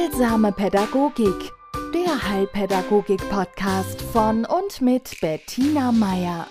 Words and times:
Heilsame 0.00 0.50
Pädagogik, 0.52 1.52
der 1.92 2.30
Heilpädagogik-Podcast 2.30 4.00
von 4.00 4.46
und 4.46 4.80
mit 4.80 5.20
Bettina 5.20 5.92
Meier. 5.92 6.46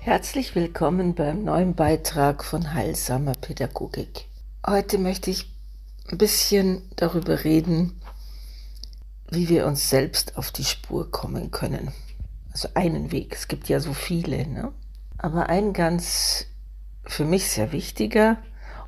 Herzlich 0.00 0.54
willkommen 0.54 1.14
beim 1.14 1.44
neuen 1.44 1.74
Beitrag 1.74 2.44
von 2.44 2.74
Heilsamer 2.74 3.32
Pädagogik. 3.32 4.26
Heute 4.66 4.98
möchte 4.98 5.30
ich 5.30 5.50
ein 6.10 6.18
bisschen 6.18 6.82
darüber 6.96 7.42
reden, 7.42 7.98
wie 9.30 9.48
wir 9.48 9.66
uns 9.66 9.88
selbst 9.88 10.36
auf 10.36 10.50
die 10.50 10.64
Spur 10.64 11.10
kommen 11.10 11.50
können. 11.50 11.92
Also 12.52 12.68
einen 12.74 13.12
Weg, 13.12 13.34
es 13.34 13.48
gibt 13.48 13.70
ja 13.70 13.80
so 13.80 13.94
viele, 13.94 14.46
ne? 14.46 14.72
aber 15.16 15.48
ein 15.48 15.72
ganz 15.72 16.44
für 17.04 17.24
mich 17.24 17.48
sehr 17.48 17.72
wichtiger 17.72 18.36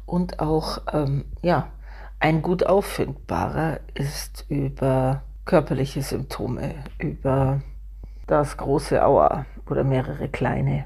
und 0.05 0.41
auch 0.41 0.82
ähm, 0.93 1.25
ja, 1.41 1.73
ein 2.20 2.42
gut 2.42 2.66
auffindbarer 2.66 3.80
ist 3.94 4.44
über 4.48 5.22
körperliche 5.46 6.02
Symptome, 6.02 6.74
über 6.98 7.62
das 8.26 8.56
große 8.56 9.02
Aua 9.04 9.46
oder 9.68 9.84
mehrere 9.84 10.29
kleine. 10.29 10.84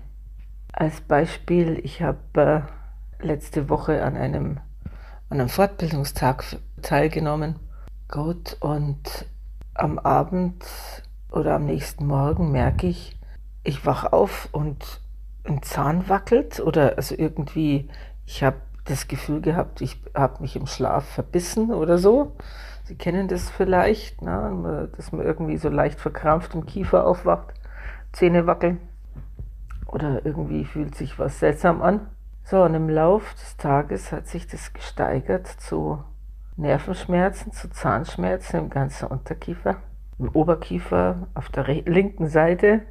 Als 0.72 1.00
Beispiel, 1.00 1.80
ich 1.82 2.02
habe 2.02 2.66
äh, 3.20 3.26
letzte 3.26 3.68
Woche 3.68 4.02
an 4.02 4.16
einem, 4.16 4.60
an 5.28 5.40
einem 5.40 5.48
Fortbildungstag 5.48 6.44
teilgenommen. 6.82 7.56
Gut, 8.08 8.56
und 8.60 9.26
am 9.74 9.98
Abend 9.98 10.64
oder 11.30 11.56
am 11.56 11.64
nächsten 11.64 12.06
Morgen 12.06 12.52
merke 12.52 12.86
ich, 12.86 13.18
ich 13.64 13.84
wach 13.84 14.12
auf 14.12 14.48
und 14.52 15.00
ein 15.44 15.62
Zahn 15.62 16.08
wackelt 16.08 16.60
oder 16.60 16.96
also 16.96 17.14
irgendwie, 17.16 17.88
ich 18.24 18.42
habe 18.42 18.56
das 18.84 19.08
Gefühl 19.08 19.40
gehabt, 19.40 19.80
ich 19.80 20.00
habe 20.14 20.42
mich 20.42 20.56
im 20.56 20.66
Schlaf 20.66 21.04
verbissen 21.04 21.72
oder 21.72 21.98
so. 21.98 22.36
Sie 22.84 22.96
kennen 22.96 23.28
das 23.28 23.50
vielleicht, 23.50 24.20
ne? 24.20 24.90
dass 24.96 25.10
man 25.12 25.24
irgendwie 25.24 25.56
so 25.56 25.70
leicht 25.70 25.98
verkrampft 25.98 26.54
im 26.54 26.66
Kiefer 26.66 27.06
aufwacht, 27.06 27.54
Zähne 28.12 28.46
wackeln 28.46 28.78
oder 29.86 30.26
irgendwie 30.26 30.64
fühlt 30.64 30.94
sich 30.94 31.18
was 31.18 31.38
seltsam 31.38 31.80
an. 31.80 32.08
So, 32.42 32.62
und 32.62 32.74
im 32.74 32.90
Lauf 32.90 33.32
des 33.34 33.56
Tages 33.56 34.12
hat 34.12 34.26
sich 34.26 34.46
das 34.46 34.74
gesteigert 34.74 35.46
zu 35.46 36.04
Nervenschmerzen, 36.56 37.52
zu 37.52 37.70
Zahnschmerzen 37.70 38.58
im 38.58 38.70
ganzen 38.70 39.06
Unterkiefer, 39.06 39.76
im 40.18 40.28
Oberkiefer, 40.28 41.26
auf 41.32 41.48
der 41.48 41.64
linken 41.66 42.28
Seite, 42.28 42.82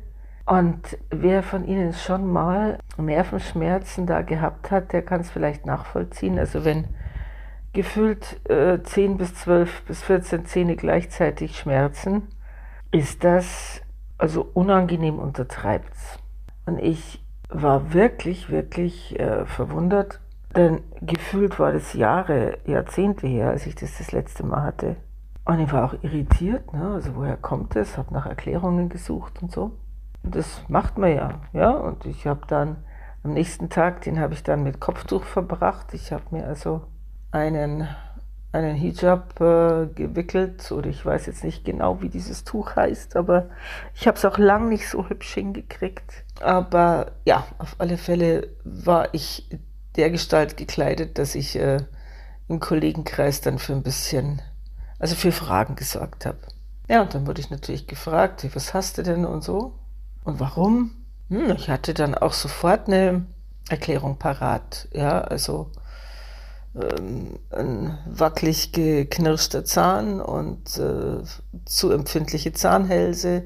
und 0.45 0.97
wer 1.09 1.41
von 1.41 1.65
Ihnen 1.65 1.93
schon 1.93 2.31
mal 2.31 2.79
Nervenschmerzen 2.97 4.05
da 4.05 4.21
gehabt 4.21 4.71
hat, 4.71 4.91
der 4.91 5.01
kann 5.01 5.21
es 5.21 5.31
vielleicht 5.31 5.65
nachvollziehen. 5.65 6.37
Also 6.37 6.65
wenn 6.65 6.85
gefühlt 7.71 8.41
äh, 8.49 8.81
10 8.83 9.17
bis 9.17 9.35
12 9.35 9.83
bis 9.85 10.03
14 10.03 10.45
Zähne 10.45 10.75
gleichzeitig 10.75 11.57
schmerzen, 11.57 12.27
ist 12.91 13.23
das 13.23 13.81
also 14.17 14.49
unangenehm 14.53 15.17
untertreibt. 15.17 15.95
Und 16.65 16.77
ich 16.77 17.23
war 17.47 17.93
wirklich, 17.93 18.49
wirklich 18.49 19.17
äh, 19.19 19.45
verwundert, 19.45 20.19
denn 20.55 20.81
gefühlt 21.01 21.57
war 21.57 21.71
das 21.71 21.93
Jahre, 21.93 22.57
Jahrzehnte 22.65 23.27
her, 23.27 23.49
als 23.49 23.65
ich 23.65 23.75
das 23.75 23.97
das 23.97 24.11
letzte 24.11 24.45
Mal 24.45 24.63
hatte. 24.63 24.97
Und 25.45 25.59
ich 25.59 25.71
war 25.71 25.85
auch 25.85 25.95
irritiert, 26.03 26.73
ne? 26.73 26.93
also 26.93 27.15
woher 27.15 27.37
kommt 27.37 27.75
das, 27.75 27.97
habe 27.97 28.13
nach 28.13 28.25
Erklärungen 28.25 28.89
gesucht 28.89 29.41
und 29.41 29.51
so 29.51 29.71
das 30.23 30.61
macht 30.67 30.97
man 30.97 31.15
ja, 31.15 31.41
ja. 31.53 31.71
Und 31.71 32.05
ich 32.05 32.25
habe 32.25 32.41
dann 32.47 32.77
am 33.23 33.33
nächsten 33.33 33.69
Tag, 33.69 34.01
den 34.01 34.19
habe 34.19 34.33
ich 34.33 34.43
dann 34.43 34.63
mit 34.63 34.79
Kopftuch 34.79 35.23
verbracht. 35.23 35.93
Ich 35.93 36.11
habe 36.11 36.23
mir 36.31 36.45
also 36.45 36.81
einen, 37.31 37.87
einen 38.51 38.75
Hijab 38.75 39.39
äh, 39.39 39.87
gewickelt 39.87 40.71
oder 40.71 40.89
ich 40.89 41.05
weiß 41.05 41.25
jetzt 41.25 41.43
nicht 41.43 41.65
genau, 41.65 42.01
wie 42.01 42.09
dieses 42.09 42.43
Tuch 42.43 42.75
heißt, 42.75 43.15
aber 43.15 43.49
ich 43.93 44.07
habe 44.07 44.17
es 44.17 44.25
auch 44.25 44.37
lang 44.37 44.69
nicht 44.69 44.89
so 44.89 45.09
hübsch 45.09 45.33
hingekriegt. 45.33 46.23
Aber 46.41 47.11
ja, 47.25 47.45
auf 47.57 47.75
alle 47.79 47.97
Fälle 47.97 48.49
war 48.63 49.13
ich 49.13 49.49
der 49.95 50.09
Gestalt 50.09 50.57
gekleidet, 50.57 51.17
dass 51.17 51.35
ich 51.35 51.57
äh, 51.57 51.77
im 52.47 52.59
Kollegenkreis 52.59 53.41
dann 53.41 53.59
für 53.59 53.73
ein 53.73 53.83
bisschen, 53.83 54.41
also 54.99 55.15
für 55.15 55.31
Fragen 55.31 55.75
gesorgt 55.75 56.25
habe. 56.25 56.39
Ja, 56.89 57.01
und 57.01 57.13
dann 57.13 57.25
wurde 57.25 57.41
ich 57.41 57.49
natürlich 57.49 57.87
gefragt, 57.87 58.45
was 58.53 58.73
hast 58.73 58.97
du 58.97 59.03
denn 59.03 59.25
und 59.25 59.43
so. 59.43 59.79
Und 60.23 60.39
warum? 60.39 60.91
Hm, 61.29 61.51
ich 61.51 61.69
hatte 61.69 61.93
dann 61.93 62.15
auch 62.15 62.33
sofort 62.33 62.87
eine 62.87 63.25
Erklärung 63.69 64.17
parat. 64.17 64.87
Ja, 64.93 65.21
also 65.21 65.69
ähm, 66.75 67.37
ein 67.51 67.97
wackelig 68.05 68.71
geknirschter 68.71 69.63
Zahn 69.65 70.21
und 70.21 70.77
äh, 70.77 71.21
zu 71.65 71.91
empfindliche 71.91 72.53
Zahnhälse, 72.53 73.43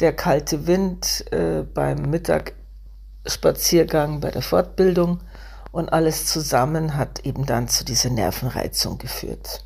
der 0.00 0.14
kalte 0.14 0.66
Wind 0.66 1.24
äh, 1.32 1.62
beim 1.62 2.10
Mittagsspaziergang 2.10 4.20
bei 4.20 4.30
der 4.30 4.42
Fortbildung 4.42 5.20
und 5.72 5.90
alles 5.92 6.26
zusammen 6.26 6.96
hat 6.96 7.20
eben 7.20 7.46
dann 7.46 7.68
zu 7.68 7.84
dieser 7.84 8.10
Nervenreizung 8.10 8.98
geführt. 8.98 9.64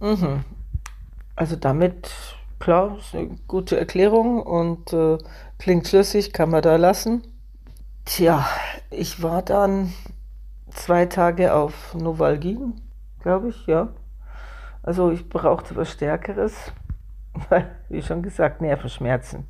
Mhm. 0.00 0.44
Also 1.34 1.56
damit 1.56 2.10
klar, 2.58 2.96
ist 2.98 3.14
eine 3.14 3.36
gute 3.46 3.78
Erklärung 3.78 4.42
und 4.42 4.92
äh, 4.92 5.18
klingt 5.58 5.88
schlüssig, 5.88 6.32
kann 6.32 6.50
man 6.50 6.62
da 6.62 6.76
lassen. 6.76 7.22
Tja, 8.04 8.46
ich 8.90 9.22
war 9.22 9.42
dann 9.42 9.92
zwei 10.70 11.06
Tage 11.06 11.54
auf 11.54 11.94
Novalgin, 11.94 12.80
glaube 13.20 13.48
ich, 13.48 13.66
ja. 13.66 13.88
Also 14.82 15.10
ich 15.10 15.28
brauchte 15.28 15.74
was 15.74 15.90
Stärkeres, 15.90 16.72
weil, 17.48 17.70
wie 17.88 18.02
schon 18.02 18.22
gesagt, 18.22 18.60
Nervenschmerzen. 18.60 19.46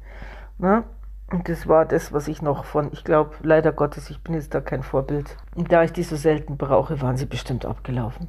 Ne? 0.59 0.85
Und 1.31 1.49
das 1.49 1.67
war 1.67 1.85
das, 1.85 2.13
was 2.13 2.29
ich 2.29 2.41
noch 2.41 2.65
von, 2.65 2.93
ich 2.93 3.03
glaube, 3.03 3.35
leider 3.43 3.73
Gottes, 3.73 4.11
ich 4.11 4.23
bin 4.23 4.35
jetzt 4.35 4.55
da 4.55 4.61
kein 4.61 4.83
Vorbild. 4.83 5.37
Und 5.57 5.73
da 5.73 5.83
ich 5.83 5.93
die 5.93 6.05
so 6.05 6.17
selten 6.17 6.57
brauche, 6.57 7.01
waren 7.03 7.17
sie 7.17 7.27
bestimmt 7.27 7.67
abgelaufen. 7.67 8.29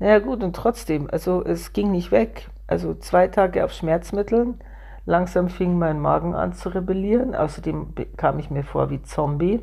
Naja 0.00 0.18
gut, 0.18 0.42
und 0.42 0.56
trotzdem, 0.56 1.08
also 1.10 1.44
es 1.44 1.72
ging 1.72 1.92
nicht 1.92 2.10
weg. 2.10 2.50
Also 2.66 2.94
zwei 2.94 3.28
Tage 3.28 3.64
auf 3.64 3.72
Schmerzmitteln. 3.72 4.58
Langsam 5.04 5.48
fing 5.48 5.78
mein 5.78 6.00
Magen 6.00 6.34
an 6.34 6.52
zu 6.52 6.68
rebellieren. 6.68 7.34
Außerdem 7.34 7.94
kam 8.16 8.38
ich 8.38 8.50
mir 8.50 8.64
vor 8.64 8.90
wie 8.90 9.02
Zombie. 9.02 9.60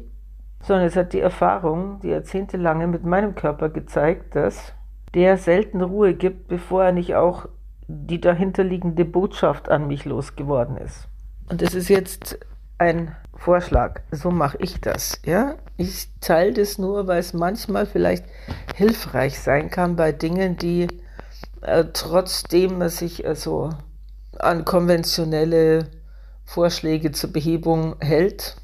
Sondern 0.61 0.85
es 0.85 0.95
hat 0.95 1.13
die 1.13 1.22
Erfahrung, 1.22 2.01
die 2.01 2.09
jahrzehntelange 2.09 2.88
mit 2.88 3.05
meinem 3.05 3.35
Körper 3.35 3.69
gezeigt, 3.69 4.35
dass 4.35 4.73
der 5.13 5.38
selten 5.38 5.81
Ruhe 5.81 6.13
gibt, 6.13 6.49
bevor 6.49 6.83
er 6.83 6.91
nicht 6.91 7.16
auch 7.16 7.47
die 7.88 8.22
dahinterliegende 8.22 9.05
Botschaft 9.05 9.69
an 9.69 9.88
mich 9.88 10.05
losgeworden 10.05 10.78
ist. 10.78 11.07
Und 11.49 11.61
es 11.61 11.73
ist 11.73 11.89
jetzt 11.89 12.38
ein 12.78 13.16
Vorschlag. 13.35 14.01
So 14.11 14.31
mache 14.31 14.57
ich 14.59 14.79
das. 14.81 15.19
Ja? 15.25 15.55
Ich 15.78 16.09
teile 16.19 16.53
das 16.53 16.78
nur, 16.78 17.07
weil 17.07 17.19
es 17.19 17.33
manchmal 17.33 17.85
vielleicht 17.85 18.25
hilfreich 18.75 19.39
sein 19.39 19.69
kann 19.69 19.95
bei 19.95 20.11
Dingen, 20.11 20.57
die 20.57 20.88
äh, 21.61 21.85
trotzdem 21.94 22.78
man 22.78 22.89
sich 22.89 23.25
also 23.25 23.72
an 24.39 24.66
konventionelle 24.66 25.89
Vorschläge 26.45 27.11
zur 27.11 27.31
Behebung 27.31 27.95
hält, 28.00 28.55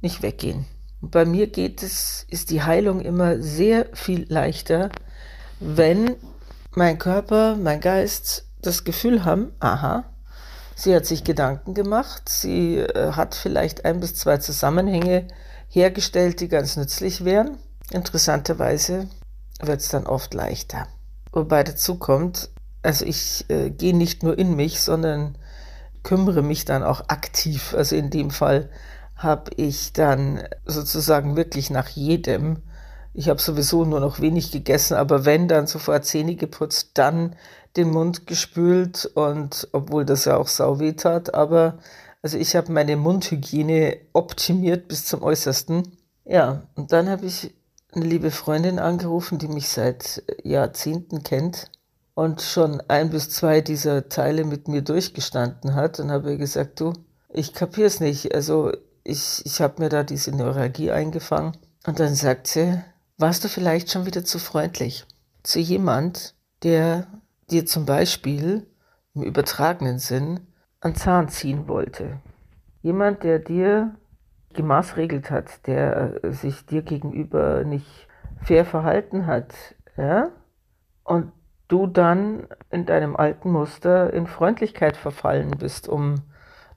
nicht 0.00 0.22
weggehen. 0.22 0.66
Bei 1.00 1.24
mir 1.24 1.48
geht 1.48 1.82
es, 1.82 2.26
ist 2.28 2.50
die 2.50 2.62
Heilung 2.62 3.00
immer 3.00 3.40
sehr 3.40 3.86
viel 3.92 4.26
leichter, 4.28 4.90
wenn 5.60 6.16
mein 6.74 6.98
Körper, 6.98 7.56
mein 7.56 7.80
Geist 7.80 8.46
das 8.60 8.84
Gefühl 8.84 9.24
haben, 9.24 9.52
aha, 9.60 10.04
sie 10.76 10.94
hat 10.94 11.06
sich 11.06 11.24
Gedanken 11.24 11.74
gemacht, 11.74 12.28
sie 12.28 12.78
äh, 12.78 13.12
hat 13.12 13.34
vielleicht 13.34 13.84
ein 13.84 14.00
bis 14.00 14.14
zwei 14.14 14.38
Zusammenhänge 14.38 15.28
hergestellt, 15.68 16.40
die 16.40 16.48
ganz 16.48 16.76
nützlich 16.76 17.24
wären. 17.24 17.58
Interessanterweise 17.90 19.08
wird 19.60 19.80
es 19.80 19.88
dann 19.88 20.06
oft 20.06 20.34
leichter. 20.34 20.86
Wobei 21.32 21.64
dazu 21.64 21.96
kommt, 21.96 22.50
also 22.82 23.04
ich 23.04 23.44
äh, 23.48 23.70
gehe 23.70 23.96
nicht 23.96 24.22
nur 24.22 24.38
in 24.38 24.56
mich, 24.56 24.80
sondern 24.80 25.36
kümmere 26.02 26.42
mich 26.42 26.64
dann 26.64 26.82
auch 26.82 27.08
aktiv. 27.08 27.74
Also 27.74 27.96
in 27.96 28.10
dem 28.10 28.30
Fall 28.30 28.70
habe 29.16 29.52
ich 29.56 29.92
dann 29.92 30.42
sozusagen 30.66 31.36
wirklich 31.36 31.70
nach 31.70 31.88
jedem, 31.88 32.62
ich 33.14 33.28
habe 33.28 33.40
sowieso 33.40 33.84
nur 33.84 34.00
noch 34.00 34.20
wenig 34.20 34.50
gegessen, 34.50 34.94
aber 34.94 35.24
wenn 35.24 35.46
dann 35.46 35.66
sofort 35.66 36.04
Zähne 36.04 36.34
geputzt, 36.34 36.92
dann 36.94 37.36
den 37.76 37.90
Mund 37.90 38.26
gespült 38.26 39.06
und 39.14 39.68
obwohl 39.72 40.04
das 40.04 40.24
ja 40.24 40.36
auch 40.36 40.48
sau 40.48 40.80
weh 40.80 40.92
tat, 40.92 41.34
aber 41.34 41.78
also 42.22 42.38
ich 42.38 42.56
habe 42.56 42.72
meine 42.72 42.96
Mundhygiene 42.96 43.96
optimiert 44.12 44.88
bis 44.88 45.06
zum 45.06 45.22
Äußersten. 45.22 45.96
Ja, 46.24 46.62
und 46.74 46.92
dann 46.92 47.08
habe 47.08 47.26
ich 47.26 47.54
eine 47.92 48.04
liebe 48.04 48.30
Freundin 48.30 48.78
angerufen, 48.78 49.38
die 49.38 49.48
mich 49.48 49.68
seit 49.68 50.22
Jahrzehnten 50.42 51.22
kennt 51.22 51.70
und 52.14 52.42
schon 52.42 52.82
ein 52.88 53.10
bis 53.10 53.30
zwei 53.30 53.60
dieser 53.60 54.08
Teile 54.08 54.44
mit 54.44 54.68
mir 54.68 54.82
durchgestanden 54.82 55.74
hat 55.74 55.98
und 56.00 56.10
habe 56.10 56.36
gesagt, 56.36 56.80
du, 56.80 56.92
ich 57.28 57.54
kapier's 57.54 58.00
nicht. 58.00 58.34
Also 58.34 58.72
ich, 59.04 59.42
ich 59.44 59.60
habe 59.60 59.82
mir 59.82 59.88
da 59.88 60.02
diese 60.02 60.36
Neuralgie 60.36 60.90
eingefangen. 60.90 61.56
Und 61.86 61.98
dann 61.98 62.14
sagt 62.14 62.46
sie, 62.46 62.80
warst 63.18 63.44
du 63.44 63.48
vielleicht 63.48 63.90
schon 63.90 64.06
wieder 64.06 64.24
zu 64.24 64.38
freundlich 64.38 65.06
zu 65.42 65.58
jemand, 65.58 66.34
der 66.62 67.06
dir 67.50 67.66
zum 67.66 67.86
Beispiel 67.86 68.66
im 69.14 69.22
übertragenen 69.22 69.98
Sinn 69.98 70.40
an 70.80 70.94
Zahn 70.94 71.28
ziehen 71.28 71.68
wollte. 71.68 72.20
Jemand, 72.82 73.22
der 73.22 73.38
dir 73.38 73.94
gemaßregelt 74.54 75.30
hat, 75.30 75.66
der 75.66 76.24
äh, 76.24 76.32
sich 76.32 76.66
dir 76.66 76.82
gegenüber 76.82 77.64
nicht 77.64 78.08
fair 78.42 78.64
verhalten 78.64 79.26
hat, 79.26 79.54
ja? 79.96 80.30
Und 81.04 81.32
du 81.72 81.86
dann 81.86 82.46
in 82.70 82.84
deinem 82.84 83.16
alten 83.16 83.50
Muster 83.50 84.12
in 84.12 84.26
Freundlichkeit 84.26 84.96
verfallen 84.96 85.52
bist, 85.58 85.88
um 85.88 86.22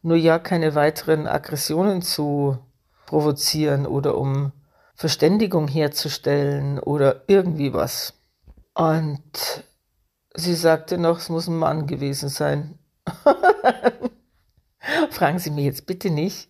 nur 0.01 0.15
ja 0.15 0.39
keine 0.39 0.73
weiteren 0.73 1.27
Aggressionen 1.27 2.01
zu 2.01 2.59
provozieren 3.05 3.87
oder 3.87 4.17
um 4.17 4.53
Verständigung 4.95 5.67
herzustellen 5.67 6.79
oder 6.79 7.23
irgendwie 7.27 7.73
was. 7.73 8.13
Und 8.73 9.65
sie 10.33 10.53
sagte 10.53 10.97
noch, 10.97 11.17
es 11.17 11.27
muss 11.27 11.47
ein 11.47 11.57
Mann 11.57 11.87
gewesen 11.87 12.29
sein. 12.29 12.79
Fragen 15.09 15.39
Sie 15.39 15.51
mir 15.51 15.65
jetzt 15.65 15.87
bitte 15.87 16.09
nicht, 16.09 16.47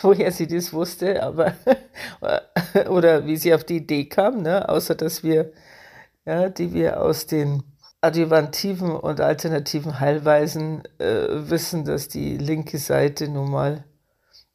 woher 0.00 0.32
sie 0.32 0.46
das 0.46 0.72
wusste, 0.72 1.22
aber 1.22 1.52
oder 2.88 3.26
wie 3.26 3.36
sie 3.36 3.52
auf 3.52 3.64
die 3.64 3.78
Idee 3.78 4.06
kam, 4.06 4.42
ne? 4.42 4.66
außer 4.66 4.94
dass 4.94 5.22
wir, 5.22 5.52
ja, 6.26 6.48
die 6.48 6.74
wir 6.74 7.00
aus 7.00 7.26
den 7.26 7.62
adjuvativen 8.00 8.90
und 8.90 9.20
alternativen 9.20 10.00
Heilweisen 10.00 10.82
äh, 10.98 11.48
wissen, 11.50 11.84
dass 11.84 12.08
die 12.08 12.36
linke 12.36 12.78
Seite 12.78 13.28
nun 13.28 13.50
mal 13.50 13.84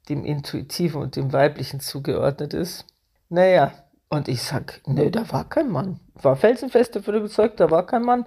dem 0.09 0.25
Intuitiven 0.25 1.01
und 1.01 1.15
dem 1.15 1.33
Weiblichen 1.33 1.79
zugeordnet 1.79 2.53
ist. 2.53 2.85
Naja, 3.29 3.73
und 4.09 4.27
ich 4.27 4.43
sag, 4.43 4.81
nö, 4.85 5.09
da 5.09 5.31
war 5.31 5.47
kein 5.47 5.69
Mann. 5.69 5.99
War 6.15 6.35
felsenfest 6.35 6.95
davon 6.95 7.15
überzeugt, 7.15 7.59
da 7.59 7.71
war 7.71 7.85
kein 7.85 8.03
Mann. 8.03 8.25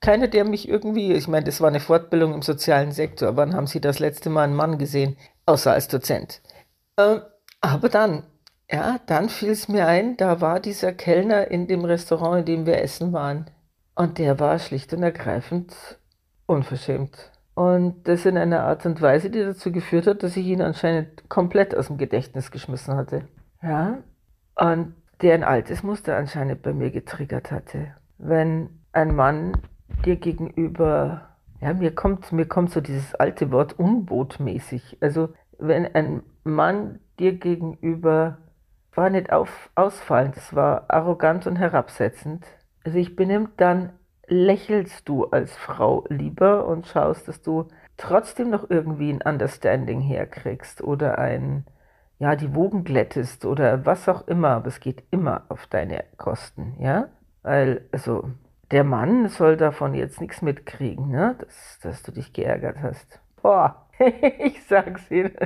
Keiner, 0.00 0.28
der 0.28 0.44
mich 0.44 0.68
irgendwie, 0.68 1.12
ich 1.12 1.28
meine, 1.28 1.44
das 1.44 1.60
war 1.60 1.68
eine 1.68 1.80
Fortbildung 1.80 2.34
im 2.34 2.42
sozialen 2.42 2.92
Sektor. 2.92 3.36
Wann 3.36 3.54
haben 3.54 3.66
Sie 3.66 3.80
das 3.80 3.98
letzte 3.98 4.30
Mal 4.30 4.44
einen 4.44 4.56
Mann 4.56 4.76
gesehen? 4.76 5.16
Außer 5.46 5.72
als 5.72 5.88
Dozent. 5.88 6.42
Äh, 6.96 7.20
aber 7.60 7.88
dann, 7.88 8.24
ja, 8.72 8.98
dann 9.06 9.28
fiel 9.28 9.50
es 9.50 9.68
mir 9.68 9.86
ein, 9.86 10.16
da 10.16 10.40
war 10.40 10.58
dieser 10.58 10.92
Kellner 10.92 11.50
in 11.50 11.66
dem 11.66 11.84
Restaurant, 11.84 12.40
in 12.40 12.44
dem 12.46 12.66
wir 12.66 12.80
essen 12.80 13.12
waren. 13.12 13.50
Und 13.94 14.18
der 14.18 14.40
war 14.40 14.58
schlicht 14.58 14.94
und 14.94 15.02
ergreifend 15.02 15.98
unverschämt. 16.46 17.30
Und 17.54 18.08
das 18.08 18.24
in 18.24 18.38
einer 18.38 18.64
Art 18.64 18.86
und 18.86 19.02
Weise, 19.02 19.28
die 19.28 19.40
dazu 19.40 19.70
geführt 19.72 20.06
hat, 20.06 20.22
dass 20.22 20.36
ich 20.36 20.46
ihn 20.46 20.62
anscheinend 20.62 21.28
komplett 21.28 21.76
aus 21.76 21.88
dem 21.88 21.98
Gedächtnis 21.98 22.50
geschmissen 22.50 22.96
hatte. 22.96 23.28
Ja. 23.62 23.98
Und 24.54 24.94
der 25.20 25.34
ein 25.34 25.44
altes 25.44 25.82
Muster 25.82 26.16
anscheinend 26.16 26.62
bei 26.62 26.72
mir 26.72 26.90
getriggert 26.90 27.50
hatte. 27.50 27.94
Wenn 28.16 28.70
ein 28.92 29.14
Mann 29.14 29.52
dir 30.06 30.16
gegenüber, 30.16 31.36
ja, 31.60 31.74
mir 31.74 31.94
kommt, 31.94 32.32
mir 32.32 32.46
kommt 32.46 32.70
so 32.70 32.80
dieses 32.80 33.14
alte 33.14 33.50
Wort 33.50 33.78
unbotmäßig. 33.78 34.96
Also, 35.00 35.28
wenn 35.58 35.94
ein 35.94 36.22
Mann 36.42 37.00
dir 37.18 37.34
gegenüber 37.34 38.38
war 38.94 39.10
nicht 39.10 39.32
auf, 39.32 39.70
ausfallend, 39.74 40.36
es 40.36 40.54
war 40.54 40.84
arrogant 40.88 41.46
und 41.46 41.56
herabsetzend, 41.56 42.44
sich 42.84 43.16
benimmt, 43.16 43.52
dann 43.58 43.92
lächelst 44.26 45.08
du 45.08 45.26
als 45.26 45.56
Frau 45.56 46.04
lieber 46.08 46.66
und 46.66 46.86
schaust, 46.86 47.28
dass 47.28 47.42
du 47.42 47.68
trotzdem 47.96 48.50
noch 48.50 48.68
irgendwie 48.70 49.12
ein 49.12 49.22
Understanding 49.22 50.00
herkriegst 50.00 50.82
oder 50.82 51.18
ein, 51.18 51.64
ja, 52.18 52.36
die 52.36 52.54
Wogen 52.54 52.84
glättest 52.84 53.44
oder 53.44 53.84
was 53.84 54.08
auch 54.08 54.26
immer, 54.28 54.50
aber 54.50 54.68
es 54.68 54.80
geht 54.80 55.04
immer 55.10 55.44
auf 55.48 55.66
deine 55.66 56.04
Kosten, 56.16 56.76
ja? 56.78 57.08
Weil, 57.42 57.88
also, 57.92 58.30
der 58.70 58.84
Mann 58.84 59.28
soll 59.28 59.56
davon 59.56 59.94
jetzt 59.94 60.20
nichts 60.20 60.40
mitkriegen, 60.40 61.10
ne? 61.10 61.36
Dass, 61.38 61.78
dass 61.82 62.02
du 62.02 62.12
dich 62.12 62.32
geärgert 62.32 62.78
hast. 62.80 63.20
Boah, 63.42 63.86
ich 64.38 64.64
sag's 64.64 65.10
Ihnen, 65.10 65.36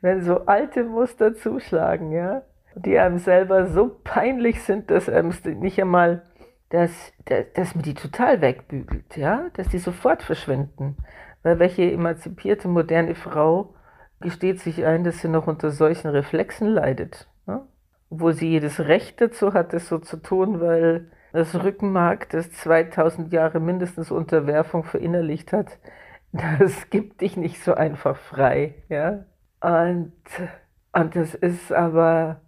wenn 0.00 0.22
so 0.22 0.46
alte 0.46 0.84
Muster 0.84 1.34
zuschlagen, 1.34 2.10
ja? 2.12 2.42
Die 2.76 2.98
einem 2.98 3.18
selber 3.18 3.66
so 3.66 4.00
peinlich 4.02 4.62
sind, 4.62 4.90
dass 4.90 5.08
einem 5.08 5.32
nicht 5.60 5.80
einmal 5.80 6.22
dass, 6.74 7.12
dass, 7.26 7.44
dass 7.54 7.74
man 7.74 7.84
die 7.84 7.94
total 7.94 8.40
wegbügelt, 8.40 9.16
ja, 9.16 9.48
dass 9.54 9.68
die 9.68 9.78
sofort 9.78 10.22
verschwinden. 10.22 10.96
Weil 11.44 11.60
welche 11.60 11.90
emanzipierte 11.90 12.66
moderne 12.66 13.14
Frau 13.14 13.74
gesteht 14.20 14.60
sich 14.60 14.84
ein, 14.84 15.04
dass 15.04 15.20
sie 15.20 15.28
noch 15.28 15.46
unter 15.46 15.70
solchen 15.70 16.08
Reflexen 16.08 16.68
leidet. 16.68 17.28
Ja? 17.46 17.66
Obwohl 18.10 18.32
sie 18.32 18.48
jedes 18.48 18.80
Recht 18.80 19.20
dazu 19.20 19.52
hat, 19.52 19.72
das 19.72 19.88
so 19.88 19.98
zu 19.98 20.16
tun, 20.16 20.60
weil 20.60 21.10
das 21.32 21.54
Rückenmark, 21.62 22.28
das 22.30 22.50
2000 22.52 23.32
Jahre 23.32 23.60
mindestens 23.60 24.10
Unterwerfung 24.10 24.82
verinnerlicht 24.82 25.52
hat, 25.52 25.78
das 26.32 26.90
gibt 26.90 27.20
dich 27.20 27.36
nicht 27.36 27.62
so 27.62 27.74
einfach 27.74 28.16
frei. 28.16 28.74
Ja? 28.88 29.26
Und, 29.60 30.12
und 30.92 31.14
das 31.14 31.34
ist 31.34 31.72
aber 31.72 32.40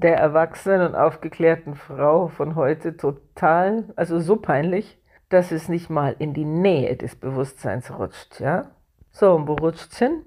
der 0.00 0.16
erwachsenen 0.16 0.88
und 0.88 0.94
aufgeklärten 0.94 1.74
Frau 1.74 2.28
von 2.28 2.54
heute 2.54 2.96
total, 2.96 3.84
also 3.96 4.18
so 4.20 4.36
peinlich, 4.36 4.98
dass 5.28 5.52
es 5.52 5.68
nicht 5.68 5.90
mal 5.90 6.16
in 6.18 6.34
die 6.34 6.44
Nähe 6.44 6.96
des 6.96 7.16
Bewusstseins 7.16 7.90
rutscht, 7.96 8.40
ja? 8.40 8.70
So, 9.12 9.34
und 9.34 9.46
wo 9.46 9.54
rutscht's 9.54 9.98
hin? 9.98 10.24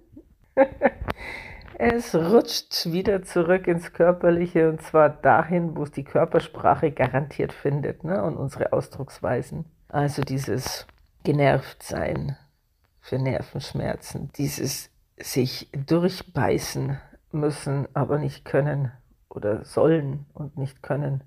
es 1.78 2.16
rutscht 2.16 2.92
wieder 2.92 3.24
zurück 3.24 3.68
ins 3.68 3.94
Körperliche 3.94 4.70
und 4.70 4.82
zwar 4.82 5.10
dahin, 5.10 5.76
wo 5.76 5.84
es 5.84 5.92
die 5.92 6.04
Körpersprache 6.04 6.92
garantiert 6.92 7.52
findet, 7.52 8.04
ne? 8.04 8.24
Und 8.24 8.38
unsere 8.38 8.74
Ausdrucksweisen. 8.74 9.66
Also 9.90 10.22
dieses 10.22 10.88
Genervtsein 11.24 12.38
für 13.02 13.18
Nervenschmerzen, 13.18 14.32
dieses 14.38 14.90
sich 15.18 15.70
durchbeißen 15.74 16.98
müssen, 17.32 17.88
aber 17.94 18.18
nicht 18.18 18.46
können 18.46 18.92
oder 19.36 19.66
sollen 19.66 20.26
und 20.34 20.58
nicht 20.58 20.84
können. 20.84 21.24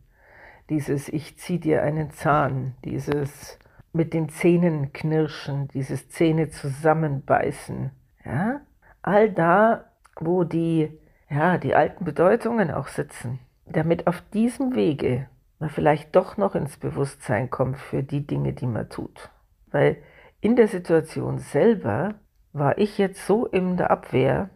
Dieses 0.71 1.09
Ich 1.09 1.39
zieh 1.39 1.59
dir 1.59 1.83
einen 1.83 2.11
Zahn, 2.11 2.75
dieses 2.85 3.59
mit 3.93 4.13
den 4.15 4.29
Zähnen 4.29 4.93
knirschen, 4.93 5.69
dieses 5.69 6.09
Zähne 6.09 6.51
zusammenbeißen. 6.51 7.91
Ja? 8.25 8.61
All 9.03 9.31
da, 9.31 9.85
wo 10.21 10.45
die, 10.45 10.99
ja, 11.31 11.59
die 11.59 11.75
alten 11.75 12.05
Bedeutungen 12.05 12.71
auch 12.71 12.89
sitzen, 12.89 13.39
damit 13.65 14.07
auf 14.07 14.23
diesem 14.33 14.75
Wege 14.75 15.29
man 15.59 15.71
vielleicht 15.71 16.15
doch 16.15 16.37
noch 16.37 16.55
ins 16.55 16.77
Bewusstsein 16.77 17.51
kommt 17.51 17.79
für 17.79 18.03
die 18.03 18.27
Dinge, 18.27 18.53
die 18.53 18.67
man 18.67 18.89
tut. 18.89 19.31
Weil 19.71 19.97
in 20.41 20.57
der 20.57 20.69
Situation 20.69 21.39
selber 21.39 22.15
war 22.53 22.79
ich 22.79 22.99
jetzt 22.99 23.27
so 23.27 23.47
in 23.47 23.77
der 23.77 23.91
Abwehr, 23.91 24.51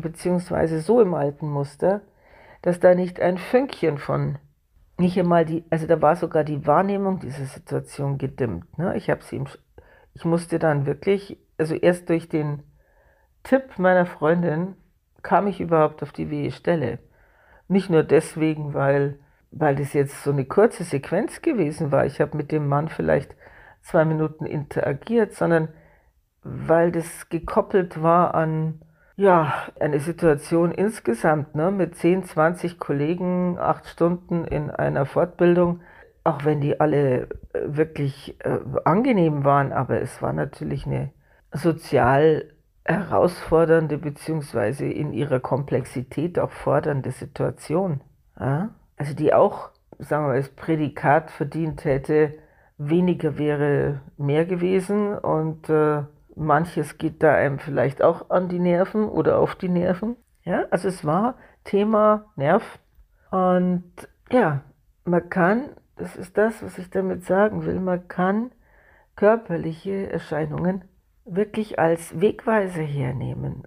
beziehungsweise 0.00 0.80
so 0.80 1.00
im 1.00 1.14
alten 1.14 1.48
Muster, 1.48 2.00
dass 2.66 2.80
da 2.80 2.96
nicht 2.96 3.20
ein 3.20 3.38
Fünkchen 3.38 3.96
von, 3.96 4.38
nicht 4.98 5.16
einmal 5.16 5.44
die, 5.44 5.62
also 5.70 5.86
da 5.86 6.02
war 6.02 6.16
sogar 6.16 6.42
die 6.42 6.66
Wahrnehmung 6.66 7.20
dieser 7.20 7.44
Situation 7.44 8.18
gedimmt. 8.18 8.76
Ne? 8.76 8.96
Ich 8.96 9.08
habe 9.08 9.22
sie, 9.22 9.40
ich 10.14 10.24
musste 10.24 10.58
dann 10.58 10.84
wirklich, 10.84 11.38
also 11.58 11.76
erst 11.76 12.08
durch 12.08 12.28
den 12.28 12.64
Tipp 13.44 13.78
meiner 13.78 14.04
Freundin 14.04 14.74
kam 15.22 15.46
ich 15.46 15.60
überhaupt 15.60 16.02
auf 16.02 16.10
die 16.10 16.28
wehe 16.28 16.50
Stelle. 16.50 16.98
Nicht 17.68 17.88
nur 17.88 18.02
deswegen, 18.02 18.74
weil, 18.74 19.20
weil 19.52 19.76
das 19.76 19.92
jetzt 19.92 20.24
so 20.24 20.32
eine 20.32 20.44
kurze 20.44 20.82
Sequenz 20.82 21.42
gewesen 21.42 21.92
war. 21.92 22.04
Ich 22.04 22.20
habe 22.20 22.36
mit 22.36 22.50
dem 22.50 22.66
Mann 22.66 22.88
vielleicht 22.88 23.36
zwei 23.80 24.04
Minuten 24.04 24.44
interagiert, 24.44 25.34
sondern 25.34 25.68
weil 26.42 26.90
das 26.90 27.28
gekoppelt 27.28 28.02
war 28.02 28.34
an 28.34 28.80
ja, 29.16 29.54
eine 29.80 29.98
Situation 30.00 30.72
insgesamt 30.72 31.54
ne, 31.54 31.70
mit 31.70 31.96
10, 31.96 32.24
20 32.24 32.78
Kollegen, 32.78 33.58
acht 33.58 33.86
Stunden 33.86 34.44
in 34.44 34.70
einer 34.70 35.06
Fortbildung, 35.06 35.80
auch 36.22 36.44
wenn 36.44 36.60
die 36.60 36.80
alle 36.80 37.22
äh, 37.22 37.26
wirklich 37.66 38.36
äh, 38.44 38.58
angenehm 38.84 39.44
waren, 39.44 39.72
aber 39.72 40.00
es 40.00 40.20
war 40.20 40.32
natürlich 40.32 40.86
eine 40.86 41.12
sozial 41.52 42.52
herausfordernde 42.84 43.98
beziehungsweise 43.98 44.86
in 44.86 45.12
ihrer 45.12 45.40
Komplexität 45.40 46.38
auch 46.38 46.50
fordernde 46.50 47.10
Situation. 47.10 48.00
Ja? 48.38 48.70
Also 48.96 49.14
die 49.14 49.32
auch, 49.32 49.70
sagen 49.98 50.24
wir 50.24 50.28
mal, 50.28 50.36
als 50.36 50.50
Prädikat 50.50 51.30
verdient 51.30 51.84
hätte, 51.84 52.34
weniger 52.78 53.38
wäre 53.38 54.02
mehr 54.18 54.44
gewesen 54.44 55.16
und 55.18 55.70
äh, 55.70 56.02
Manches 56.36 56.98
geht 56.98 57.22
da 57.22 57.34
einem 57.34 57.58
vielleicht 57.58 58.02
auch 58.02 58.30
an 58.30 58.48
die 58.48 58.58
Nerven 58.58 59.08
oder 59.08 59.38
auf 59.38 59.54
die 59.54 59.68
Nerven. 59.68 60.16
Ja, 60.44 60.66
also 60.70 60.88
es 60.88 61.04
war 61.04 61.36
Thema 61.64 62.26
Nerv. 62.36 62.78
Und 63.30 63.90
ja, 64.30 64.62
man 65.04 65.28
kann, 65.30 65.70
das 65.96 66.14
ist 66.14 66.36
das, 66.36 66.62
was 66.62 66.78
ich 66.78 66.90
damit 66.90 67.24
sagen 67.24 67.64
will, 67.64 67.80
man 67.80 68.06
kann 68.06 68.52
körperliche 69.16 70.10
Erscheinungen 70.10 70.84
wirklich 71.24 71.78
als 71.78 72.20
Wegweise 72.20 72.82
hernehmen. 72.82 73.66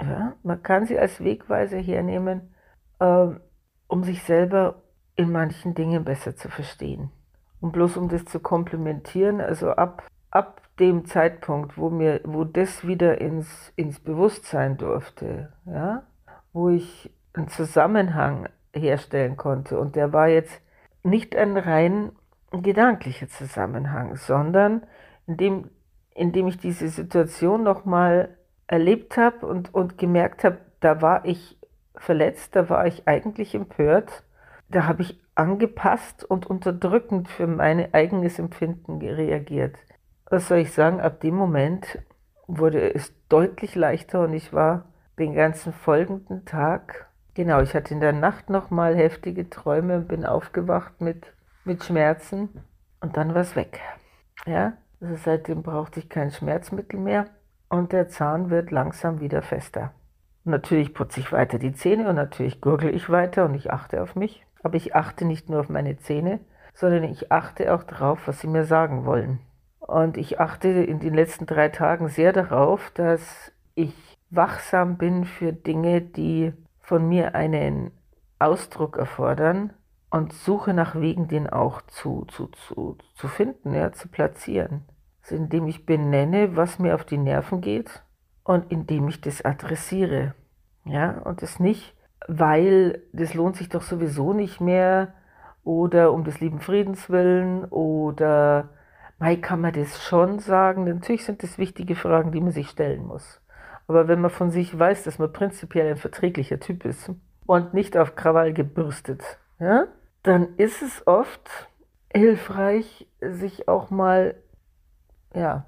Ja, 0.00 0.34
man 0.42 0.62
kann 0.62 0.86
sie 0.86 0.98
als 0.98 1.22
Wegweise 1.22 1.76
hernehmen, 1.78 2.54
äh, 2.98 3.28
um 3.86 4.02
sich 4.04 4.22
selber 4.24 4.82
in 5.16 5.32
manchen 5.32 5.74
Dingen 5.74 6.04
besser 6.04 6.36
zu 6.36 6.48
verstehen. 6.48 7.10
Und 7.60 7.72
bloß 7.72 7.96
um 7.96 8.08
das 8.08 8.24
zu 8.24 8.38
komplementieren, 8.38 9.40
also 9.40 9.70
ab, 9.70 10.02
ab 10.30 10.62
dem 10.78 11.06
Zeitpunkt, 11.06 11.76
wo 11.76 11.90
mir, 11.90 12.20
wo 12.24 12.44
das 12.44 12.86
wieder 12.86 13.20
ins, 13.20 13.72
ins 13.76 14.00
Bewusstsein 14.00 14.76
durfte, 14.76 15.52
ja, 15.66 16.02
wo 16.52 16.68
ich 16.68 17.12
einen 17.32 17.48
Zusammenhang 17.48 18.48
herstellen 18.74 19.36
konnte. 19.36 19.78
Und 19.78 19.96
der 19.96 20.12
war 20.12 20.28
jetzt 20.28 20.60
nicht 21.02 21.36
ein 21.36 21.56
rein 21.56 22.12
gedanklicher 22.50 23.28
Zusammenhang, 23.28 24.16
sondern 24.16 24.82
indem, 25.26 25.70
indem 26.14 26.48
ich 26.48 26.58
diese 26.58 26.88
Situation 26.88 27.62
nochmal 27.62 28.36
erlebt 28.66 29.16
habe 29.16 29.46
und, 29.46 29.74
und 29.74 29.98
gemerkt 29.98 30.44
habe, 30.44 30.58
da 30.80 31.02
war 31.02 31.24
ich 31.24 31.58
verletzt, 31.96 32.54
da 32.54 32.68
war 32.68 32.86
ich 32.86 33.08
eigentlich 33.08 33.54
empört, 33.54 34.24
da 34.68 34.86
habe 34.86 35.02
ich 35.02 35.20
angepasst 35.34 36.24
und 36.24 36.46
unterdrückend 36.46 37.28
für 37.28 37.46
mein 37.46 37.92
eigenes 37.94 38.38
Empfinden 38.38 39.00
reagiert. 39.00 39.76
Was 40.30 40.48
soll 40.48 40.58
ich 40.58 40.72
sagen, 40.72 41.00
ab 41.00 41.20
dem 41.20 41.34
Moment 41.34 41.98
wurde 42.46 42.94
es 42.94 43.12
deutlich 43.28 43.74
leichter 43.74 44.22
und 44.22 44.34
ich 44.34 44.52
war 44.52 44.84
den 45.18 45.34
ganzen 45.34 45.72
folgenden 45.72 46.44
Tag, 46.44 47.08
genau, 47.34 47.60
ich 47.60 47.74
hatte 47.74 47.94
in 47.94 48.00
der 48.00 48.12
Nacht 48.12 48.50
nochmal 48.50 48.94
heftige 48.94 49.48
Träume 49.48 49.96
und 49.96 50.08
bin 50.08 50.26
aufgewacht 50.26 51.00
mit, 51.00 51.32
mit 51.64 51.82
Schmerzen 51.82 52.62
und 53.00 53.16
dann 53.16 53.34
war 53.34 53.42
es 53.42 53.56
weg. 53.56 53.80
Ja, 54.46 54.74
also 55.00 55.16
seitdem 55.16 55.62
brauchte 55.62 56.00
ich 56.00 56.08
kein 56.08 56.30
Schmerzmittel 56.30 57.00
mehr 57.00 57.26
und 57.68 57.92
der 57.92 58.08
Zahn 58.08 58.50
wird 58.50 58.70
langsam 58.70 59.20
wieder 59.20 59.42
fester. 59.42 59.92
Natürlich 60.44 60.94
putze 60.94 61.20
ich 61.20 61.32
weiter 61.32 61.58
die 61.58 61.72
Zähne 61.72 62.08
und 62.08 62.16
natürlich 62.16 62.60
gurgle 62.60 62.90
ich 62.90 63.10
weiter 63.10 63.44
und 63.44 63.54
ich 63.54 63.70
achte 63.70 64.02
auf 64.02 64.14
mich. 64.14 64.44
Aber 64.62 64.74
ich 64.76 64.94
achte 64.94 65.24
nicht 65.24 65.48
nur 65.48 65.60
auf 65.60 65.68
meine 65.68 65.98
Zähne, 65.98 66.40
sondern 66.74 67.04
ich 67.04 67.30
achte 67.30 67.74
auch 67.74 67.82
darauf, 67.82 68.26
was 68.26 68.40
sie 68.40 68.46
mir 68.46 68.64
sagen 68.64 69.04
wollen. 69.04 69.40
Und 69.88 70.18
ich 70.18 70.38
achte 70.38 70.68
in 70.68 71.00
den 71.00 71.14
letzten 71.14 71.46
drei 71.46 71.70
Tagen 71.70 72.08
sehr 72.08 72.34
darauf, 72.34 72.90
dass 72.90 73.52
ich 73.74 73.94
wachsam 74.28 74.98
bin 74.98 75.24
für 75.24 75.54
Dinge, 75.54 76.02
die 76.02 76.52
von 76.78 77.08
mir 77.08 77.34
einen 77.34 77.90
Ausdruck 78.38 78.98
erfordern 78.98 79.72
und 80.10 80.34
suche 80.34 80.74
nach 80.74 80.94
Wegen, 80.94 81.26
den 81.26 81.48
auch 81.48 81.80
zu, 81.80 82.26
zu, 82.26 82.48
zu, 82.48 82.98
zu 83.14 83.28
finden, 83.28 83.72
ja, 83.72 83.90
zu 83.90 84.08
platzieren. 84.08 84.82
Also 85.22 85.36
indem 85.36 85.66
ich 85.66 85.86
benenne, 85.86 86.54
was 86.54 86.78
mir 86.78 86.94
auf 86.94 87.06
die 87.06 87.16
Nerven 87.16 87.62
geht 87.62 88.02
und 88.44 88.70
indem 88.70 89.08
ich 89.08 89.22
das 89.22 89.42
adressiere. 89.42 90.34
Ja, 90.84 91.16
und 91.20 91.40
das 91.40 91.60
nicht, 91.60 91.94
weil 92.26 93.04
das 93.14 93.32
lohnt 93.32 93.56
sich 93.56 93.70
doch 93.70 93.82
sowieso 93.82 94.34
nicht 94.34 94.60
mehr 94.60 95.14
oder 95.64 96.12
um 96.12 96.24
des 96.24 96.40
lieben 96.40 96.60
Friedens 96.60 97.08
willen 97.08 97.64
oder 97.64 98.68
Mai 99.18 99.36
kann 99.36 99.60
man 99.60 99.72
das 99.72 100.02
schon 100.02 100.38
sagen. 100.38 100.84
Natürlich 100.84 101.24
sind 101.24 101.42
das 101.42 101.58
wichtige 101.58 101.96
Fragen, 101.96 102.32
die 102.32 102.40
man 102.40 102.52
sich 102.52 102.70
stellen 102.70 103.04
muss. 103.06 103.40
Aber 103.86 104.06
wenn 104.06 104.20
man 104.20 104.30
von 104.30 104.50
sich 104.50 104.78
weiß, 104.78 105.04
dass 105.04 105.18
man 105.18 105.32
prinzipiell 105.32 105.90
ein 105.90 105.96
verträglicher 105.96 106.60
Typ 106.60 106.84
ist 106.84 107.10
und 107.46 107.74
nicht 107.74 107.96
auf 107.96 108.16
Krawall 108.16 108.52
gebürstet, 108.52 109.22
ja, 109.58 109.86
dann 110.22 110.56
ist 110.56 110.82
es 110.82 111.06
oft 111.06 111.68
hilfreich, 112.12 113.08
sich 113.20 113.66
auch 113.66 113.90
mal, 113.90 114.34
ja, 115.34 115.66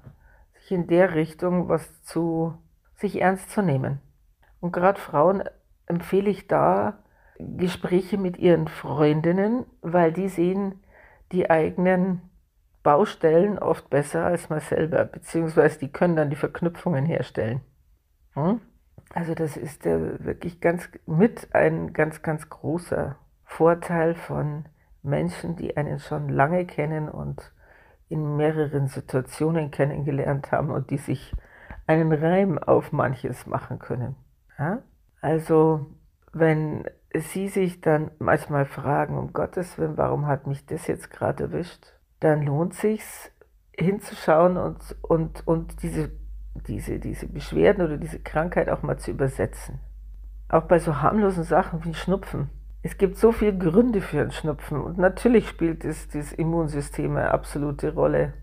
sich 0.53 0.71
in 0.71 0.87
der 0.87 1.15
Richtung 1.15 1.67
was 1.67 2.03
zu 2.03 2.53
sich 2.95 3.19
ernst 3.19 3.49
zu 3.49 3.61
nehmen. 3.61 3.99
Und 4.59 4.71
gerade 4.71 4.99
Frauen 4.99 5.43
empfehle 5.87 6.29
ich 6.29 6.47
da 6.47 6.99
Gespräche 7.39 8.17
mit 8.19 8.37
ihren 8.37 8.67
Freundinnen, 8.67 9.65
weil 9.81 10.13
die 10.13 10.29
sehen 10.29 10.79
die 11.31 11.49
eigenen 11.49 12.21
Baustellen 12.83 13.59
oft 13.59 13.89
besser 13.89 14.25
als 14.25 14.49
man 14.49 14.59
selber, 14.59 15.05
beziehungsweise 15.05 15.79
die 15.79 15.91
können 15.91 16.15
dann 16.15 16.29
die 16.29 16.35
Verknüpfungen 16.35 17.05
herstellen. 17.05 17.61
Hm? 18.33 18.61
Also 19.13 19.35
das 19.35 19.57
ist 19.57 19.85
der 19.85 20.23
wirklich 20.23 20.61
ganz 20.61 20.89
mit 21.05 21.53
ein 21.53 21.93
ganz, 21.93 22.21
ganz 22.21 22.49
großer 22.49 23.17
Vorteil 23.43 24.15
von 24.15 24.65
Menschen, 25.03 25.55
die 25.55 25.75
einen 25.75 25.99
schon 25.99 26.29
lange 26.29 26.65
kennen 26.65 27.09
und 27.09 27.51
in 28.07 28.35
mehreren 28.37 28.87
Situationen 28.87 29.71
kennengelernt 29.71 30.51
haben 30.51 30.71
und 30.71 30.89
die 30.89 30.97
sich 30.97 31.33
einen 31.87 32.13
Reim 32.13 32.57
auf 32.57 32.91
manches 32.91 33.45
machen 33.45 33.79
können. 33.79 34.15
Ja? 34.57 34.81
Also 35.21 35.87
wenn 36.33 36.85
Sie 37.13 37.49
sich 37.49 37.81
dann 37.81 38.11
manchmal 38.19 38.65
fragen, 38.65 39.17
um 39.17 39.33
Gottes 39.33 39.77
Willen, 39.77 39.97
warum 39.97 40.27
hat 40.27 40.47
mich 40.47 40.65
das 40.65 40.87
jetzt 40.87 41.11
gerade 41.11 41.43
erwischt, 41.43 41.93
dann 42.21 42.43
lohnt 42.43 42.73
sich's 42.73 43.31
hinzuschauen 43.77 44.57
und, 44.57 44.95
und, 45.01 45.45
und 45.45 45.83
diese, 45.83 46.11
diese, 46.67 46.99
diese 46.99 47.27
Beschwerden 47.27 47.83
oder 47.83 47.97
diese 47.97 48.19
Krankheit 48.19 48.69
auch 48.69 48.83
mal 48.83 48.97
zu 48.97 49.11
übersetzen. 49.11 49.79
Auch 50.47 50.63
bei 50.63 50.79
so 50.79 51.01
harmlosen 51.01 51.43
Sachen 51.43 51.83
wie 51.83 51.93
Schnupfen. 51.93 52.49
Es 52.83 52.97
gibt 52.97 53.17
so 53.17 53.31
viele 53.31 53.57
Gründe 53.57 54.01
für 54.01 54.21
einen 54.21 54.31
Schnupfen 54.31 54.81
und 54.81 54.97
natürlich 54.97 55.47
spielt 55.47 55.83
das, 55.83 56.07
das 56.09 56.31
Immunsystem 56.31 57.15
eine 57.15 57.31
absolute 57.31 57.93
Rolle. 57.93 58.33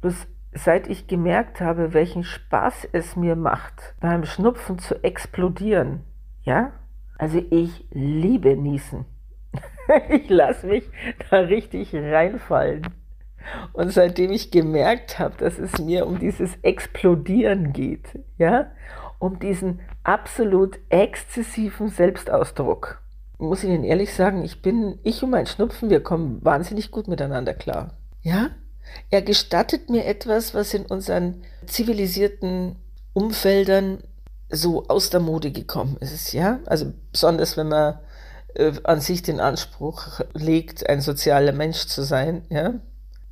Bloß 0.00 0.26
seit 0.52 0.88
ich 0.88 1.06
gemerkt 1.06 1.60
habe, 1.60 1.94
welchen 1.94 2.24
Spaß 2.24 2.88
es 2.92 3.16
mir 3.16 3.36
macht, 3.36 3.94
beim 4.00 4.24
Schnupfen 4.24 4.78
zu 4.78 5.02
explodieren, 5.04 6.04
ja, 6.42 6.72
also 7.18 7.42
ich 7.50 7.86
liebe 7.90 8.56
Niesen. 8.56 9.04
ich 10.08 10.28
lasse 10.28 10.66
mich 10.66 10.88
da 11.30 11.38
richtig 11.38 11.94
reinfallen. 11.94 12.86
Und 13.72 13.92
seitdem 13.92 14.30
ich 14.32 14.50
gemerkt 14.50 15.18
habe, 15.18 15.36
dass 15.38 15.58
es 15.58 15.78
mir 15.78 16.06
um 16.06 16.18
dieses 16.18 16.56
Explodieren 16.62 17.72
geht, 17.72 18.18
ja, 18.36 18.70
um 19.18 19.38
diesen 19.38 19.80
absolut 20.04 20.78
exzessiven 20.88 21.88
Selbstausdruck, 21.88 23.02
muss 23.38 23.62
ich 23.62 23.70
Ihnen 23.70 23.84
ehrlich 23.84 24.14
sagen, 24.14 24.44
ich 24.44 24.62
bin, 24.62 24.98
ich 25.04 25.22
und 25.22 25.30
mein 25.30 25.46
Schnupfen, 25.46 25.90
wir 25.90 26.02
kommen 26.02 26.44
wahnsinnig 26.44 26.90
gut 26.90 27.08
miteinander 27.08 27.54
klar. 27.54 27.94
Ja? 28.22 28.50
Er 29.10 29.22
gestattet 29.22 29.90
mir 29.90 30.06
etwas, 30.06 30.54
was 30.54 30.74
in 30.74 30.86
unseren 30.86 31.42
zivilisierten 31.66 32.76
Umfeldern 33.12 34.02
so 34.50 34.86
aus 34.88 35.10
der 35.10 35.20
Mode 35.20 35.52
gekommen 35.52 35.96
ist, 36.00 36.32
ja? 36.32 36.60
Also 36.66 36.92
besonders 37.12 37.56
wenn 37.56 37.68
man 37.68 37.98
äh, 38.54 38.72
an 38.84 39.00
sich 39.00 39.22
den 39.22 39.40
Anspruch 39.40 40.20
legt, 40.32 40.88
ein 40.88 41.00
sozialer 41.00 41.52
Mensch 41.52 41.86
zu 41.86 42.02
sein, 42.02 42.42
ja? 42.48 42.74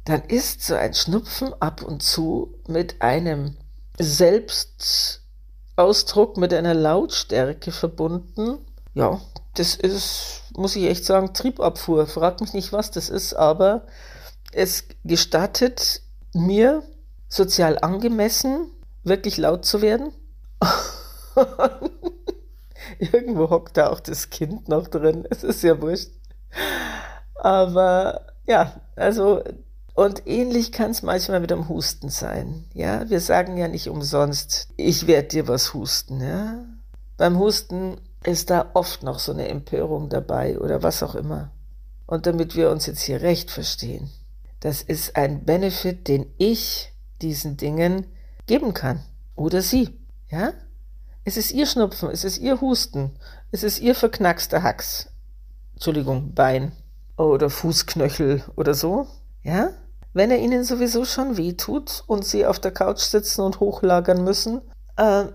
Dann 0.06 0.22
ist 0.22 0.62
so 0.62 0.74
ein 0.74 0.94
Schnupfen 0.94 1.52
ab 1.60 1.82
und 1.82 2.02
zu 2.02 2.54
mit 2.68 3.02
einem 3.02 3.58
Selbstausdruck, 3.98 6.36
mit 6.36 6.54
einer 6.54 6.74
Lautstärke 6.74 7.72
verbunden. 7.72 8.58
Ja, 8.94 9.20
das 9.54 9.74
ist, 9.74 10.42
muss 10.56 10.76
ich 10.76 10.84
echt 10.84 11.04
sagen, 11.04 11.34
Triebabfuhr. 11.34 12.06
Frag 12.06 12.40
mich 12.40 12.52
nicht, 12.52 12.72
was 12.72 12.92
das 12.92 13.08
ist, 13.08 13.34
aber 13.34 13.84
es 14.52 14.84
gestattet 15.04 16.02
mir, 16.32 16.84
sozial 17.28 17.80
angemessen, 17.80 18.70
wirklich 19.02 19.38
laut 19.38 19.64
zu 19.64 19.82
werden. 19.82 20.12
Irgendwo 23.00 23.50
hockt 23.50 23.76
da 23.76 23.90
auch 23.90 23.98
das 23.98 24.30
Kind 24.30 24.68
noch 24.68 24.86
drin. 24.86 25.26
Es 25.30 25.42
ist 25.42 25.64
ja 25.64 25.82
wurscht. 25.82 26.10
Aber 27.34 28.28
ja, 28.46 28.80
also, 28.94 29.42
und 29.96 30.26
ähnlich 30.26 30.72
kann 30.72 30.90
es 30.90 31.02
manchmal 31.02 31.40
mit 31.40 31.50
dem 31.50 31.70
Husten 31.70 32.10
sein. 32.10 32.64
Ja, 32.74 33.08
wir 33.08 33.20
sagen 33.20 33.56
ja 33.56 33.66
nicht 33.66 33.88
umsonst, 33.88 34.68
ich 34.76 35.06
werde 35.06 35.28
dir 35.28 35.48
was 35.48 35.72
husten. 35.72 36.20
Ja, 36.20 36.66
beim 37.16 37.38
Husten 37.38 37.96
ist 38.22 38.50
da 38.50 38.70
oft 38.74 39.02
noch 39.02 39.18
so 39.18 39.32
eine 39.32 39.48
Empörung 39.48 40.10
dabei 40.10 40.58
oder 40.58 40.82
was 40.82 41.02
auch 41.02 41.14
immer. 41.14 41.50
Und 42.06 42.26
damit 42.26 42.54
wir 42.56 42.70
uns 42.70 42.84
jetzt 42.84 43.00
hier 43.00 43.22
recht 43.22 43.50
verstehen, 43.50 44.10
das 44.60 44.82
ist 44.82 45.16
ein 45.16 45.44
Benefit, 45.44 46.08
den 46.08 46.26
ich 46.36 46.92
diesen 47.22 47.56
Dingen 47.56 48.06
geben 48.46 48.74
kann. 48.74 49.02
Oder 49.34 49.62
sie. 49.62 49.98
Ja? 50.30 50.52
Es 51.24 51.38
ist 51.38 51.52
ihr 51.52 51.64
Schnupfen, 51.64 52.10
es 52.10 52.22
ist 52.22 52.36
ihr 52.36 52.60
Husten, 52.60 53.12
es 53.50 53.62
ist 53.62 53.80
ihr 53.80 53.94
verknackster 53.94 54.62
Hax. 54.62 55.08
Entschuldigung, 55.72 56.34
Bein 56.34 56.72
oder 57.16 57.48
Fußknöchel 57.48 58.44
oder 58.56 58.74
so. 58.74 59.06
Ja? 59.42 59.70
Wenn 60.16 60.30
er 60.30 60.38
ihnen 60.38 60.64
sowieso 60.64 61.04
schon 61.04 61.36
weh 61.36 61.52
tut 61.52 62.02
und 62.06 62.24
sie 62.24 62.46
auf 62.46 62.58
der 62.58 62.70
Couch 62.70 63.00
sitzen 63.00 63.42
und 63.42 63.60
hochlagern 63.60 64.24
müssen, 64.24 64.62
äh, 64.96 65.26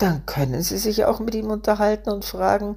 dann 0.00 0.26
können 0.26 0.62
sie 0.62 0.78
sich 0.78 1.04
auch 1.04 1.20
mit 1.20 1.36
ihm 1.36 1.48
unterhalten 1.48 2.10
und 2.10 2.24
fragen, 2.24 2.74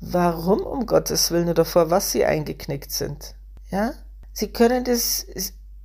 warum 0.00 0.60
um 0.60 0.86
Gottes 0.86 1.30
Willen 1.30 1.50
oder 1.50 1.66
vor 1.66 1.90
was 1.90 2.12
sie 2.12 2.24
eingeknickt 2.24 2.90
sind. 2.90 3.34
Ja? 3.70 3.92
Sie 4.32 4.48
können 4.48 4.84
das, 4.84 5.26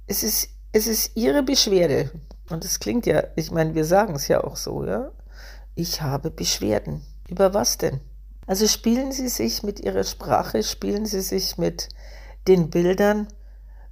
es 0.07 0.23
ist, 0.23 0.47
es 0.71 0.87
ist 0.87 1.11
ihre 1.15 1.43
Beschwerde. 1.43 2.09
Und 2.49 2.63
es 2.63 2.79
klingt 2.79 3.05
ja, 3.05 3.21
ich 3.35 3.51
meine, 3.51 3.75
wir 3.75 3.83
sagen 3.83 4.15
es 4.15 4.29
ja 4.29 4.41
auch 4.41 4.55
so, 4.55 4.85
ja? 4.85 5.11
ich 5.75 6.01
habe 6.01 6.31
Beschwerden. 6.31 7.01
Über 7.27 7.53
was 7.53 7.77
denn? 7.77 7.99
Also 8.47 8.65
spielen 8.65 9.11
Sie 9.11 9.27
sich 9.27 9.61
mit 9.61 9.81
Ihrer 9.81 10.05
Sprache, 10.05 10.63
spielen 10.63 11.05
Sie 11.05 11.19
sich 11.19 11.57
mit 11.57 11.89
den 12.47 12.69
Bildern 12.69 13.27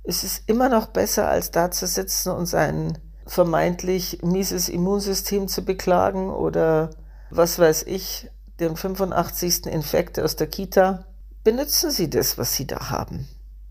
ist 0.03 0.23
es 0.23 0.41
immer 0.45 0.69
noch 0.69 0.87
besser, 0.87 1.27
als 1.29 1.51
da 1.51 1.71
zu 1.71 1.87
sitzen 1.87 2.31
und 2.31 2.45
sein 2.45 2.97
vermeintlich 3.25 4.21
mieses 4.23 4.69
Immunsystem 4.69 5.47
zu 5.47 5.63
beklagen 5.63 6.29
oder 6.29 6.89
was 7.29 7.59
weiß 7.59 7.83
ich, 7.83 8.29
den 8.59 8.75
85. 8.75 9.67
Infekt 9.67 10.19
aus 10.19 10.35
der 10.35 10.47
Kita. 10.47 11.05
Benutzen 11.43 11.91
Sie 11.91 12.09
das, 12.09 12.37
was 12.37 12.55
Sie 12.55 12.67
da 12.67 12.89
haben. 12.89 13.27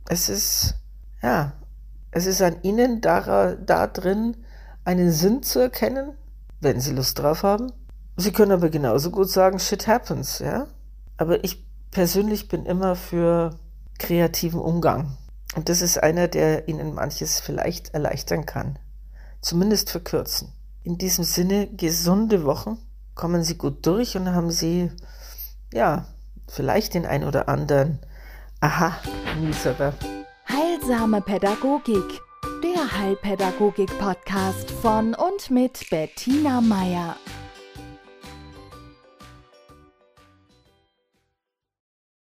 Es 0.09 0.29
ist, 0.29 0.75
ja, 1.23 1.53
es 2.11 2.27
ist 2.27 2.41
an 2.41 2.63
Ihnen 2.63 3.01
da, 3.01 3.55
da 3.55 3.87
drin, 3.87 4.37
einen 4.85 5.13
Sinn 5.13 5.43
zu 5.43 5.59
erkennen, 5.59 6.17
wenn 6.61 6.81
Sie 6.81 6.93
Lust 6.93 7.19
drauf 7.19 7.43
haben. 7.43 7.73
Sie 8.17 8.33
können 8.33 8.53
aber 8.53 8.71
genauso 8.71 9.11
gut 9.11 9.31
sagen, 9.31 9.59
shit 9.59 9.87
happens, 9.87 10.39
ja. 10.39 10.67
Aber 11.17 11.45
ich 11.45 11.67
persönlich 11.91 12.49
bin 12.49 12.65
immer 12.65 12.97
für 12.97 13.59
kreativen 13.99 14.61
Umgang. 14.61 15.17
Und 15.59 15.69
das 15.69 15.83
ist 15.83 16.01
einer, 16.01 16.29
der 16.29 16.69
Ihnen 16.69 16.95
manches 16.95 17.41
vielleicht 17.41 17.93
erleichtern 17.93 18.47
kann. 18.47 18.79
Zumindest 19.41 19.91
verkürzen. 19.91 20.53
In 20.85 20.99
diesem 20.99 21.25
Sinne, 21.25 21.67
gesunde 21.67 22.45
Wochen. 22.45 22.79
Kommen 23.17 23.43
Sie 23.43 23.59
gut 23.59 23.85
durch 23.85 24.17
und 24.17 24.33
haben 24.33 24.53
Sie, 24.53 24.93
ja, 25.73 26.07
vielleicht 26.47 26.95
den 26.95 27.07
ein 27.07 27.25
oder 27.25 27.49
anderen 27.49 27.99
Aha-Nieserer. 28.61 29.95
Heilsame 30.49 31.23
Pädagogik. 31.23 32.21
Der 32.63 32.97
Heilpädagogik-Podcast 32.97 34.71
von 34.71 35.17
und 35.17 35.51
mit 35.51 35.91
Bettina 35.91 36.61
Meier. 36.61 37.17